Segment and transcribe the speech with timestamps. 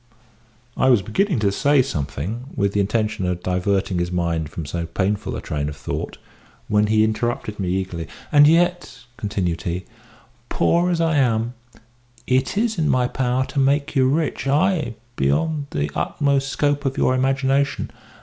[0.75, 4.87] I was beginning to say something, with the intention of diverting his mind from so
[4.87, 6.17] painful a train of thought,
[6.67, 8.07] when he interrupted me eagerly.
[8.31, 9.85] "And yet," continued he,
[10.49, 11.53] "poor as I am,
[12.25, 16.97] it is in my power to make you rich ay, beyond the utmost scope of
[16.97, 17.91] your imagination.